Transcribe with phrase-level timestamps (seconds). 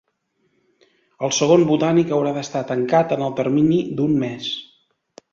[1.25, 4.49] El segon Botànic haurà d'estar tancat en el termini d'un mes